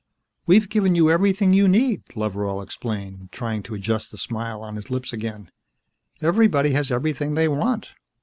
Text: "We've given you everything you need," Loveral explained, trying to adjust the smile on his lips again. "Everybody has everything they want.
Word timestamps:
"We've 0.47 0.67
given 0.67 0.95
you 0.95 1.11
everything 1.11 1.53
you 1.53 1.67
need," 1.67 2.01
Loveral 2.15 2.63
explained, 2.63 3.31
trying 3.31 3.61
to 3.61 3.75
adjust 3.75 4.09
the 4.09 4.17
smile 4.17 4.63
on 4.63 4.75
his 4.75 4.89
lips 4.89 5.13
again. 5.13 5.51
"Everybody 6.23 6.71
has 6.71 6.89
everything 6.89 7.35
they 7.35 7.47
want. 7.47 7.89